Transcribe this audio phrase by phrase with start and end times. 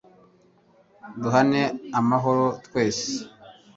[1.21, 1.61] duhane
[1.99, 3.09] amahoro twese